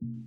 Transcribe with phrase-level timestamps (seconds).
[0.00, 0.19] thank you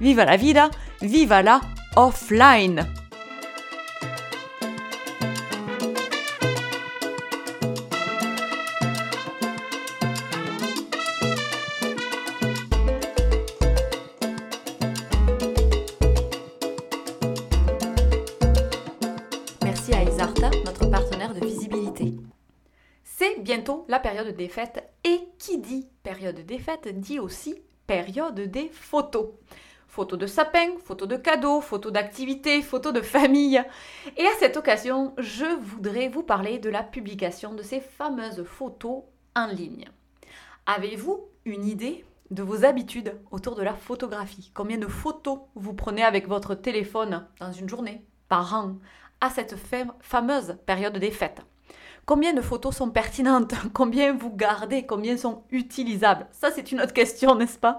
[0.00, 1.60] viva la vida, viva la
[1.96, 2.86] offline.
[19.62, 22.14] Merci à Isarta, notre partenaire de visibilité.
[23.04, 27.54] C'est bientôt la période des fêtes et qui dit période des fêtes dit aussi
[27.90, 29.30] période des photos.
[29.88, 33.60] Photos de sapin, photos de cadeaux, photos d'activités, photos de famille.
[34.16, 39.02] Et à cette occasion, je voudrais vous parler de la publication de ces fameuses photos
[39.34, 39.88] en ligne.
[40.66, 44.52] Avez-vous une idée de vos habitudes autour de la photographie?
[44.54, 48.76] Combien de photos vous prenez avec votre téléphone dans une journée, par an,
[49.20, 49.56] à cette
[50.00, 51.42] fameuse période des fêtes?
[52.10, 56.92] Combien de photos sont pertinentes Combien vous gardez Combien sont utilisables Ça, c'est une autre
[56.92, 57.78] question, n'est-ce pas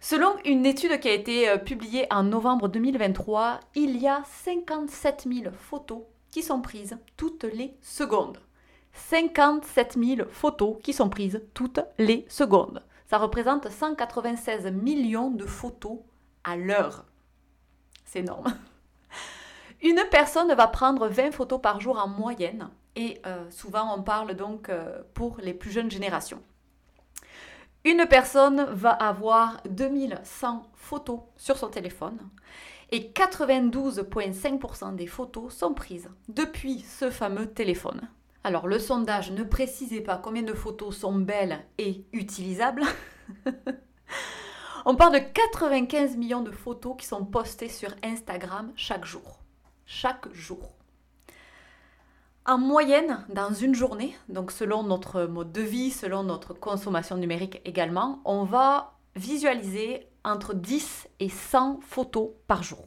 [0.00, 5.28] Selon une étude qui a été euh, publiée en novembre 2023, il y a 57
[5.32, 6.00] 000 photos
[6.32, 8.40] qui sont prises toutes les secondes.
[8.94, 12.82] 57 000 photos qui sont prises toutes les secondes.
[13.08, 15.98] Ça représente 196 millions de photos
[16.42, 17.04] à l'heure.
[18.06, 18.52] C'est énorme.
[19.84, 24.34] Une personne va prendre 20 photos par jour en moyenne et euh, souvent on parle
[24.34, 26.42] donc euh, pour les plus jeunes générations.
[27.84, 32.18] Une personne va avoir 2100 photos sur son téléphone
[32.90, 38.08] et 92,5% des photos sont prises depuis ce fameux téléphone.
[38.42, 42.82] Alors le sondage ne précisait pas combien de photos sont belles et utilisables.
[44.84, 49.40] On parle de 95 millions de photos qui sont postées sur Instagram chaque jour.
[49.84, 50.76] Chaque jour.
[52.48, 57.60] En moyenne, dans une journée, donc selon notre mode de vie, selon notre consommation numérique
[57.64, 62.86] également, on va visualiser entre 10 et 100 photos par jour.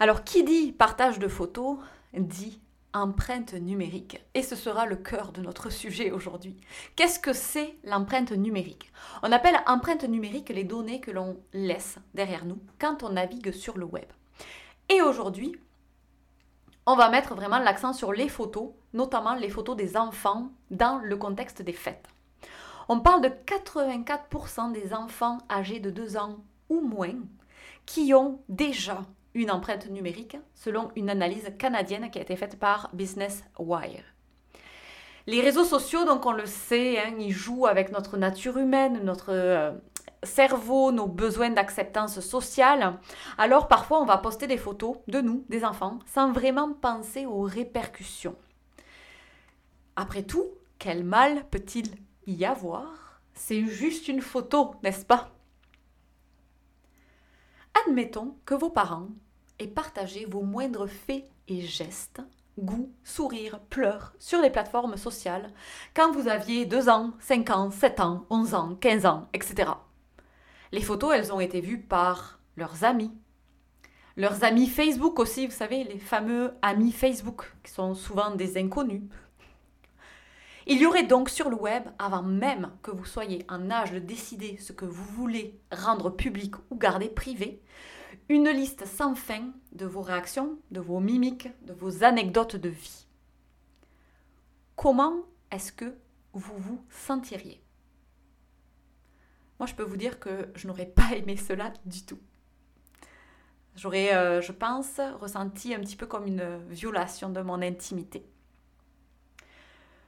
[0.00, 1.78] Alors qui dit partage de photos
[2.14, 2.60] dit
[2.94, 4.24] empreinte numérique.
[4.34, 6.56] Et ce sera le cœur de notre sujet aujourd'hui.
[6.96, 8.92] Qu'est-ce que c'est l'empreinte numérique?
[9.22, 13.78] On appelle empreinte numérique les données que l'on laisse derrière nous quand on navigue sur
[13.78, 14.06] le web.
[14.88, 15.54] Et aujourd'hui,
[16.90, 21.18] on va mettre vraiment l'accent sur les photos, notamment les photos des enfants dans le
[21.18, 22.06] contexte des fêtes.
[22.88, 26.38] On parle de 84% des enfants âgés de 2 ans
[26.70, 27.12] ou moins
[27.84, 29.02] qui ont déjà
[29.34, 34.14] une empreinte numérique, selon une analyse canadienne qui a été faite par Business Wire.
[35.26, 39.28] Les réseaux sociaux, donc on le sait, hein, ils jouent avec notre nature humaine, notre
[39.28, 39.72] euh,
[40.22, 42.98] cerveau, nos besoins d'acceptance sociale,
[43.36, 47.42] alors parfois on va poster des photos de nous, des enfants, sans vraiment penser aux
[47.42, 48.36] répercussions.
[49.96, 50.46] Après tout,
[50.78, 51.90] quel mal peut-il
[52.26, 53.20] y avoir?
[53.34, 55.30] C'est juste une photo, n'est-ce pas?
[57.86, 59.08] Admettons que vos parents
[59.58, 62.20] aient partagé vos moindres faits et gestes,
[62.58, 65.52] goûts, sourires, pleurs sur les plateformes sociales
[65.94, 69.70] quand vous aviez 2 ans, 5 ans, 7 ans, 11 ans, 15 ans, etc.
[70.72, 73.12] Les photos, elles ont été vues par leurs amis.
[74.16, 79.02] Leurs amis Facebook aussi, vous savez, les fameux amis Facebook, qui sont souvent des inconnus.
[80.66, 83.98] Il y aurait donc sur le web, avant même que vous soyez en âge de
[83.98, 87.62] décider ce que vous voulez rendre public ou garder privé,
[88.28, 93.06] une liste sans fin de vos réactions, de vos mimiques, de vos anecdotes de vie.
[94.76, 95.94] Comment est-ce que
[96.34, 97.62] vous vous sentiriez?
[99.58, 102.18] Moi, je peux vous dire que je n'aurais pas aimé cela du tout.
[103.76, 108.24] J'aurais, euh, je pense, ressenti un petit peu comme une violation de mon intimité.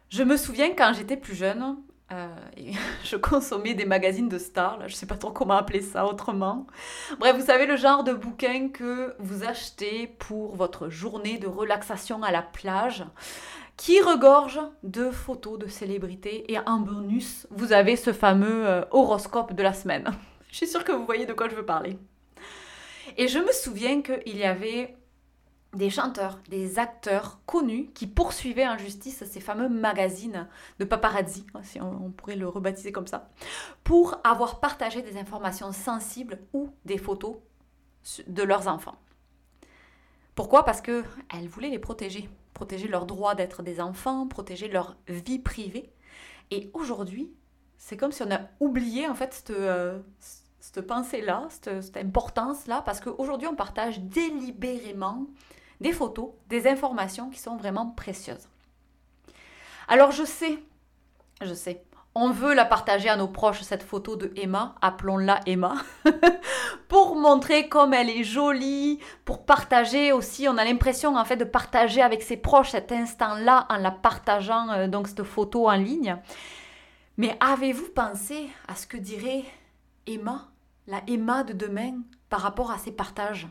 [0.09, 1.77] Je me souviens quand j'étais plus jeune,
[2.13, 2.27] euh,
[3.05, 6.67] je consommais des magazines de stars, je ne sais pas trop comment appeler ça autrement.
[7.19, 12.23] Bref, vous savez le genre de bouquin que vous achetez pour votre journée de relaxation
[12.23, 13.05] à la plage
[13.81, 19.55] qui regorge de photos de célébrités et en bonus, vous avez ce fameux euh, horoscope
[19.55, 20.05] de la semaine.
[20.51, 21.97] je suis sûre que vous voyez de quoi je veux parler.
[23.17, 24.99] Et je me souviens qu'il y avait
[25.73, 30.47] des chanteurs, des acteurs connus qui poursuivaient en justice ces fameux magazines
[30.79, 33.31] de paparazzi, hein, si on, pourrait le rebaptiser comme ça,
[33.83, 37.37] pour avoir partagé des informations sensibles ou des photos
[38.27, 38.97] de leurs enfants.
[40.35, 40.67] Pourquoi?
[40.67, 42.29] Parce qu'elles voulaient les protéger,
[42.61, 45.91] protéger leur droit d'être des enfants, protéger leur vie privée.
[46.51, 47.33] Et aujourd'hui,
[47.79, 49.99] c'est comme si on a oublié en fait cette, euh,
[50.61, 55.27] cette pensée-là, cette, cette importance-là, parce qu'aujourd'hui on partage délibérément
[55.81, 58.47] des photos, des informations qui sont vraiment précieuses.
[59.89, 60.59] Alors je sais,
[61.41, 61.83] je sais,
[62.23, 65.77] on veut la partager à nos proches, cette photo de Emma, appelons-la Emma,
[66.89, 71.45] pour montrer comme elle est jolie, pour partager aussi, on a l'impression en fait de
[71.45, 76.19] partager avec ses proches cet instant-là en la partageant, euh, donc cette photo en ligne.
[77.17, 79.45] Mais avez-vous pensé à ce que dirait
[80.07, 80.51] Emma,
[80.87, 83.49] la Emma de demain, par rapport à ces partages?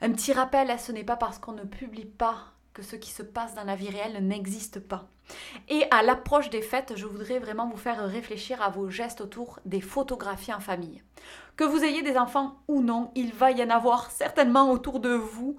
[0.00, 3.54] Un petit rappel, ce n'est pas parce qu'on ne publie pas ce qui se passe
[3.54, 5.08] dans la vie réelle n'existe pas.
[5.68, 9.60] Et à l'approche des fêtes, je voudrais vraiment vous faire réfléchir à vos gestes autour
[9.64, 11.02] des photographies en famille.
[11.56, 15.10] Que vous ayez des enfants ou non, il va y en avoir certainement autour de
[15.10, 15.56] vous.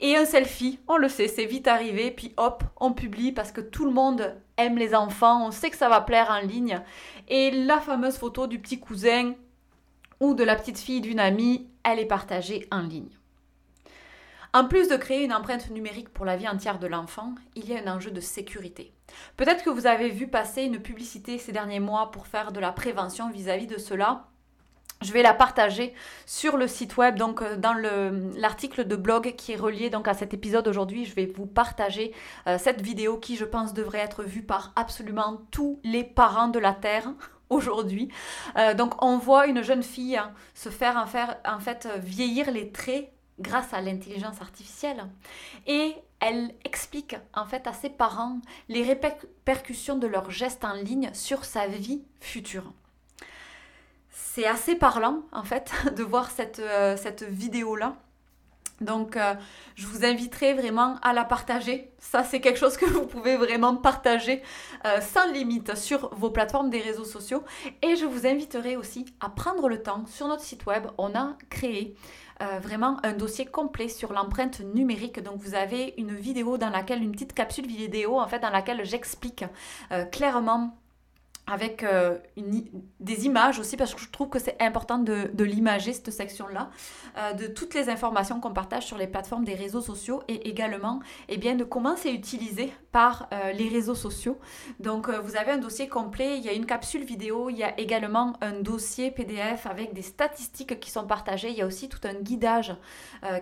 [0.00, 3.60] Et un selfie, on le sait, c'est vite arrivé, puis hop, on publie parce que
[3.62, 6.82] tout le monde aime les enfants, on sait que ça va plaire en ligne.
[7.28, 9.34] Et la fameuse photo du petit cousin
[10.20, 13.15] ou de la petite fille d'une amie, elle est partagée en ligne.
[14.56, 17.76] En plus de créer une empreinte numérique pour la vie entière de l'enfant, il y
[17.76, 18.90] a un enjeu de sécurité.
[19.36, 22.72] Peut-être que vous avez vu passer une publicité ces derniers mois pour faire de la
[22.72, 24.24] prévention vis-à-vis de cela.
[25.02, 25.92] Je vais la partager
[26.24, 30.32] sur le site web, donc euh, dans l'article de blog qui est relié à cet
[30.32, 31.04] épisode aujourd'hui.
[31.04, 32.14] Je vais vous partager
[32.46, 36.58] euh, cette vidéo qui, je pense, devrait être vue par absolument tous les parents de
[36.58, 37.12] la Terre
[37.50, 38.08] aujourd'hui.
[38.56, 42.72] Euh, donc on voit une jeune fille hein, se faire faire en fait vieillir les
[42.72, 45.06] traits grâce à l'intelligence artificielle.
[45.66, 51.10] Et elle explique en fait à ses parents les répercussions de leurs gestes en ligne
[51.12, 52.72] sur sa vie future.
[54.10, 57.96] C'est assez parlant en fait de voir cette, euh, cette vidéo-là.
[58.80, 59.34] Donc, euh,
[59.74, 61.90] je vous inviterai vraiment à la partager.
[61.98, 64.42] Ça, c'est quelque chose que vous pouvez vraiment partager
[64.84, 67.42] euh, sans limite sur vos plateformes des réseaux sociaux.
[67.82, 70.86] Et je vous inviterai aussi à prendre le temps sur notre site web.
[70.98, 71.94] On a créé
[72.42, 75.22] euh, vraiment un dossier complet sur l'empreinte numérique.
[75.22, 78.84] Donc vous avez une vidéo dans laquelle, une petite capsule vidéo en fait dans laquelle
[78.84, 79.44] j'explique
[80.12, 80.76] clairement
[81.46, 82.18] avec euh,
[82.98, 86.70] des images aussi, parce que je trouve que c'est important de, l'imager, cette section-là,
[87.16, 91.00] euh, de toutes les informations qu'on partage sur les plateformes des réseaux sociaux et également
[91.28, 94.38] eh bien, de comment c'est utilisé par euh, les réseaux sociaux.
[94.80, 97.78] Donc, vous avez un dossier complet, il y a une capsule vidéo, il y a
[97.78, 102.00] également un dossier PDF avec des statistiques qui sont partagées, il y a aussi tout
[102.04, 102.74] un guidage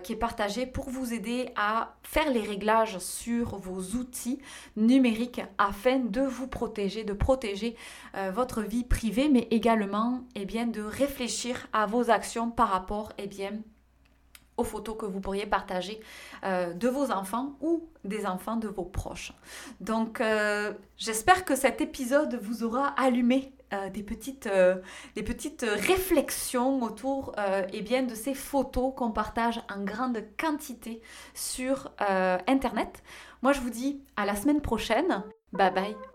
[0.03, 4.39] qui est partagé pour vous aider à faire les réglages sur vos outils
[4.75, 7.75] numériques afin de vous protéger, de protéger
[8.15, 13.13] euh, votre vie privée, mais également eh bien, de réfléchir à vos actions par rapport
[13.17, 13.51] eh bien,
[14.57, 15.99] aux photos que vous pourriez partager
[16.43, 19.33] euh, de vos enfants ou des enfants de vos proches.
[19.81, 23.51] Donc euh, j'espère que cet épisode vous aura allumé
[23.91, 24.47] des, petites,
[25.15, 27.35] des petites réflexions autour
[27.73, 31.01] eh bien, de ces photos qu'on partage en grande quantité
[31.33, 31.91] sur
[32.47, 33.03] Internet.
[33.41, 35.23] Moi je vous dis à la semaine prochaine.
[35.51, 36.14] Bye bye.